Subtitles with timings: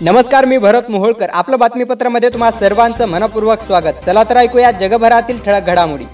[0.00, 1.28] नमस्कार मी भरत मोहोळकर.
[1.32, 4.00] आपलं बातमीपत्रामध्ये तुम्हा सर्वांचं मनपूर्वक स्वागत.
[4.06, 6.04] चला तर ऐकूया जगभरातील ठळक घडामोडी.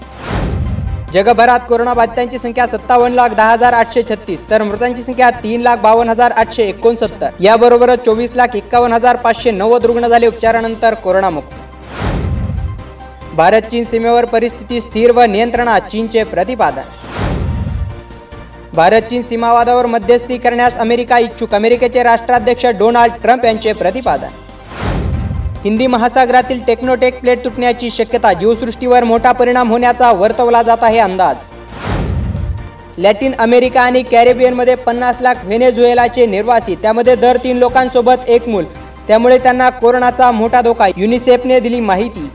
[1.13, 6.09] जगभरात कोरोनाबाधितांची संख्या सत्तावन्न लाख दहा हजार आठशे छत्तीस तर मृतांची संख्या तीन लाख बावन्न
[6.09, 7.29] हजार आठशे एकोणसत्तर.
[7.39, 11.55] याबरोबरच चोवीस लाख एक्कावन्न हजार पाचशे नव्वद रुग्ण झाले उपचारानंतर कोरोनामुक्त.
[13.35, 17.20] भारत चीन सीमेवर परिस्थिती स्थिर व नियंत्रणात चीनचे प्रतिपादन.
[18.75, 21.53] भारत चीन सीमावादावर मध्यस्थी करण्यास अमेरिका इच्छुक.
[21.55, 24.27] अमेरिकेचे राष्ट्राध्यक्ष डोनाल्ड ट्रम्प यांचे प्रतिपादन.
[25.63, 31.35] हिंदी महासागरातील टेक्नोटेक प्लेट तुटण्याची शक्यता जीवसृष्टीवर मोठा परिणाम होण्याचा वर्तवला जात आहे अंदाज.
[32.97, 38.65] लॅटिन अमेरिका आणि कॅरेबियनमध्ये पन्नास लाख व्हेनेझुएलाचे निर्वासी त्यामध्ये दर तीन लोकांसोबत एक मूल
[39.07, 42.29] त्यामुळे त्यांना कोरोनाचा मोठा धोका युनिसेफने दिली माहिती.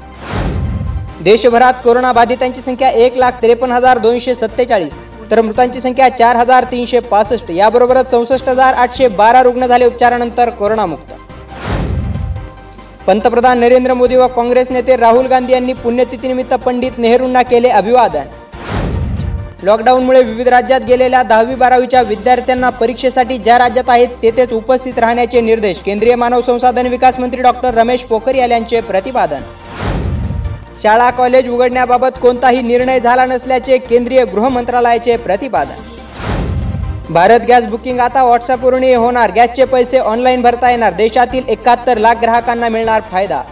[1.25, 4.97] देशभरात कोरोनाबाधितांची संख्या एक लाख त्रेपन्न हजार दोनशे सत्तेचाळीस.
[5.31, 10.51] तर मृतांची संख्या चार हजार तीनशे पासष्ट याबरोबरच चौसष्ट हजार आठशे बारा रुग्ण झाले उपचारानंतर
[10.51, 11.13] कोरोनामुक्त.
[13.07, 18.25] पंतप्रधान नरेंद्र मोदी व काँग्रेस नेते राहुल गांधी यांनी पुण्यतिथीनिमित्त पंडित नेहरूंना केले अभिवादन.
[19.63, 25.79] लॉकडाऊनमुळे विविध राज्यात गेलेल्या दहावी बारावीच्या विद्यार्थ्यांना परीक्षेसाठी ज्या राज्यात आहेत तेथेच उपस्थित राहण्याचे निर्देश
[25.85, 29.41] केंद्रीय मानव संसाधन विकास मंत्री डॉक्टर रमेश पोखरियाल यांचे प्रतिपादन.
[30.83, 35.83] शाळा कॉलेज उघडण्याबाबत कोणताही निर्णय झाला नसल्याचे केंद्रीय गृहमंत्रालयाचे प्रतिपादन.
[37.11, 39.31] भारत गॅस बुकिंग आता व्हॉट्सअपवरूनही होणार.
[39.31, 40.93] गॅसचे पैसे ऑनलाईन भरता येणार.
[40.93, 43.43] देशातील एकाहत्तर लाख ग्राहकांना मिळणार फायदा.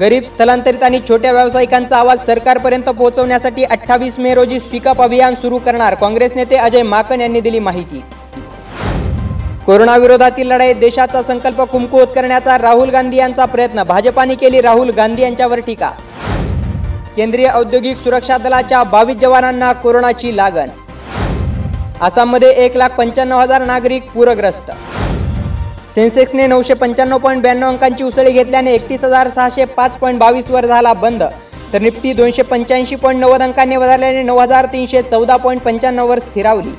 [0.00, 5.94] गरीब स्थलांतरित आणि छोट्या व्यावसायिकांचा आवाज सरकारपर्यंत पोहोचवण्यासाठी अठ्ठावीस मे रोजी स्पीकअप अभियान सुरू करणार.
[5.94, 8.02] काँग्रेस नेते अजय माकन यांनी दिली माहिती.
[9.66, 13.82] कोरोनाविरोधातील लढाईत देशाचा संकल्प कुमकुवत करण्याचा राहुल गांधी यांचा प्रयत्न.
[13.82, 15.90] भाजपाने केली राहुल गांधी यांच्यावर टीका.
[17.16, 20.68] केंद्रीय औद्योगिक सुरक्षा दलाच्या बावीस जवानांना कोरोनाची लागण.
[22.00, 24.70] आसाममध्ये एक लाख पंच्याण्णव हजार नागरिक पूरग्रस्त.
[25.94, 30.92] सेन्सेक्सने नऊशे पंच्याण्णव पॉईंट ब्याण्णव अंकांची उसळी घेतल्याने एकतीस हजार सहाशे पाच पॉईंट बावीसवर झाला
[30.92, 31.22] बंद.
[31.72, 36.74] तर निफ्टी दोनशे पंच्याऐंशी पॉईंट नव्वद अंकांनी वधारल्याने नऊ हजार तीनशे चौदा पॉईंट पंच्याण्णववर स्थिरावली.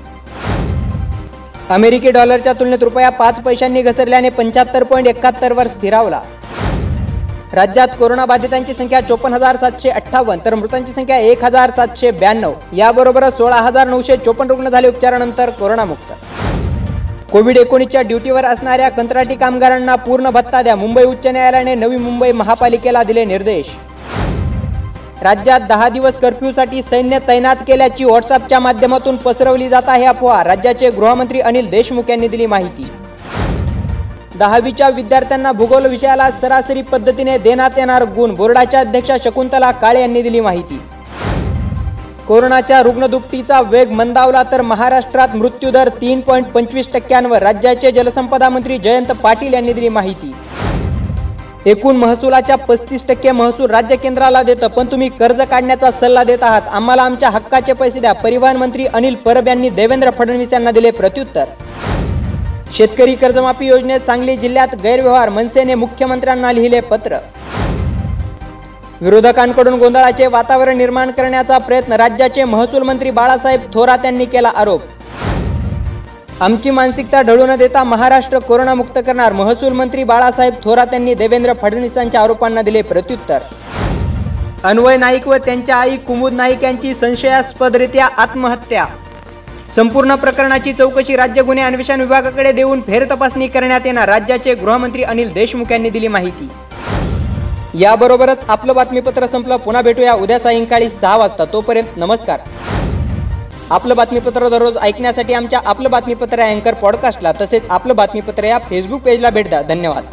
[1.70, 6.20] अमेरिकी डॉलरच्या तुलनेत रुपया पाच पैशांनी घसरल्याने पंच्याहत्तर पॉईंट एकाहत्तरवर स्थिरावला.
[7.54, 12.54] राज्यात कोरोनाबाधितांची संख्या चोपन्न हजार सातशे अठ्ठावन्न तर मृतांची संख्या एक हजार सातशे ब्याण्णव.
[12.78, 16.14] याबरोबरच सोळा हजार नऊशे चोपन्न रुग्ण झाले उपचारानंतर कोरोनामुक्त.
[17.32, 20.76] कोविड एकोणीसच्या ड्युटीवर असणाऱ्या कंत्राटी कामगारांना पूर्ण भत्ता द्या.
[20.76, 23.66] मुंबई उच्च न्यायालयाने नवी मुंबई महापालिकेला दिले निर्देश.
[25.24, 31.40] राज्यात दहा दिवस कर्फ्यूसाठी सैन्य तैनात केल्याची व्हॉट्सअपच्या माध्यमातून पसरवली जात आहे अफवा राज्याचे गृहमंत्री
[31.42, 32.88] अनिल देशमुख यांनी दिली माहिती.
[34.40, 40.40] दहावीच्या विद्यार्थ्यांना भूगोल विषयाला सरासरी पद्धतीने देण्यात येणार गुण बोर्डाच्या अध्यक्षा शकुंतला काळे यांनी दिली
[40.40, 40.80] माहिती.
[42.28, 49.12] कोरोनाच्या रुग्णदुपटीचा वेग मंदावला तर महाराष्ट्रात मृत्यूदर तीन पॉईंट पंचवीस टक्क्यांवर राज्याचे जलसंपदा मंत्री जयंत
[49.24, 50.34] पाटील यांनी दिली माहिती.
[51.66, 56.62] एकूण महसुलाच्या पस्तीस टक्के महसूल राज्य केंद्राला देतं पण तुम्ही कर्ज काढण्याचा सल्ला देत आहात.
[56.72, 58.12] आम्हाला आमच्या हक्काचे पैसे द्या.
[58.14, 61.46] परिवहन मंत्री अनिल परब यांनी देवेंद्र फडणवीस यांना दिले प्रत्युत्तर.
[62.74, 67.18] शेतकरी कर्जमाफी योजनेत सांगली जिल्ह्यात गैरव्यवहार मनसेने मुख्यमंत्र्यांना लिहिले पत्र.
[69.02, 74.82] विरोधकांकडून गोंधळाचे वातावरण निर्माण करण्याचा प्रयत्न राज्याचे महसूल मंत्री बाळासाहेब थोरात यांनी केला आरोप.
[76.42, 79.34] आमची मानसिकता ढळू न देता महाराष्ट्र कोरोनामुक्त करणार.
[79.34, 83.40] महसूल मंत्री बाळासाहेब थोरात यांनी देवेंद्र फडणवीसांच्या आरोपांना दिले प्रत्युत्तर.
[84.64, 88.86] अन्वय नाईक व त्यांच्या आई कुमुद नाईक यांची संशयास्पदरित्या आत्महत्या.
[89.76, 95.72] संपूर्ण प्रकरणाची चौकशी राज्य गुन्हे अन्वेषण विभागाकडे देऊन फेरतपासणी करण्यात येणार राज्याचे गृहमंत्री अनिल देशमुख
[95.72, 96.50] यांनी दिली माहिती.
[97.80, 99.58] याबरोबरच आपलं बातमीपत्र संपलं.
[99.58, 101.46] पुन्हा भेटूया उद्या सायंकाळी सहा वाजता.
[101.46, 102.40] तोपर्यंत नमस्कार.
[103.72, 109.30] आपलं बातमीपत्र दररोज ऐकण्यासाठी आमच्या आपलं बातमीपत्र अँकर पॉडकास्टला तसेच आपलं बातमीपत्र या फेसबुक पेजला
[109.30, 109.62] भेट द्या.
[109.62, 110.06] धन्यवाद.